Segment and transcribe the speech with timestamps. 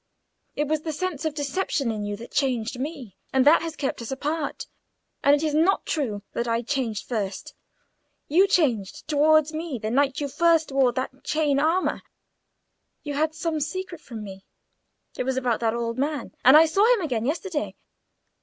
[0.55, 4.01] "It was the sense of deception in you that changed me, and that has kept
[4.01, 4.65] us apart.
[5.23, 7.53] And it is not true that I changed first.
[8.27, 12.01] You changed towards me the night you first wore that chain armour.
[13.03, 17.27] You had some secret from me—it was about that old man—and I saw him again
[17.27, 17.75] yesterday.